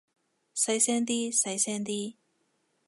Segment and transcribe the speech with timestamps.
[0.55, 2.15] 細聲啲，細聲啲